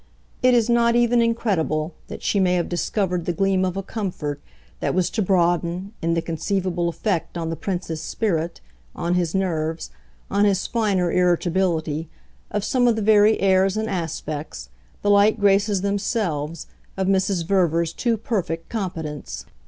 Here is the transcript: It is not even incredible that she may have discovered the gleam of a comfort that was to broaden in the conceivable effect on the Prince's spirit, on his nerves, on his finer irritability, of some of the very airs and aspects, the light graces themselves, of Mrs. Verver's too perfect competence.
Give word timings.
It 0.41 0.55
is 0.55 0.67
not 0.67 0.95
even 0.95 1.21
incredible 1.21 1.93
that 2.07 2.23
she 2.23 2.39
may 2.39 2.55
have 2.55 2.67
discovered 2.67 3.25
the 3.25 3.33
gleam 3.33 3.63
of 3.63 3.77
a 3.77 3.83
comfort 3.83 4.41
that 4.79 4.95
was 4.95 5.11
to 5.11 5.21
broaden 5.21 5.93
in 6.01 6.15
the 6.15 6.23
conceivable 6.23 6.89
effect 6.89 7.37
on 7.37 7.51
the 7.51 7.55
Prince's 7.55 8.01
spirit, 8.01 8.61
on 8.95 9.13
his 9.13 9.35
nerves, 9.35 9.91
on 10.31 10.43
his 10.45 10.65
finer 10.65 11.11
irritability, 11.11 12.09
of 12.49 12.63
some 12.63 12.87
of 12.87 12.95
the 12.95 13.03
very 13.03 13.39
airs 13.39 13.77
and 13.77 13.87
aspects, 13.87 14.69
the 15.03 15.11
light 15.11 15.39
graces 15.39 15.81
themselves, 15.81 16.65
of 16.97 17.05
Mrs. 17.05 17.45
Verver's 17.45 17.93
too 17.93 18.17
perfect 18.17 18.69
competence. 18.69 19.45